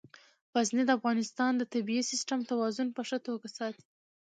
[0.53, 3.83] غزني د افغانستان د طبعي سیسټم توازن په ښه توګه ساتي.